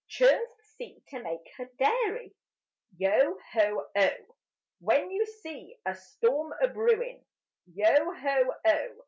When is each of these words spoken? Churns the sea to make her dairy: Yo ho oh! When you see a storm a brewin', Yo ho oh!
Churns 0.07 0.49
the 0.57 0.63
sea 0.63 1.03
to 1.09 1.21
make 1.21 1.47
her 1.57 1.69
dairy: 1.77 2.33
Yo 2.97 3.37
ho 3.53 3.85
oh! 3.95 4.35
When 4.79 5.11
you 5.11 5.27
see 5.27 5.75
a 5.85 5.93
storm 5.93 6.51
a 6.59 6.69
brewin', 6.69 7.23
Yo 7.71 8.11
ho 8.11 8.53
oh! 8.65 8.99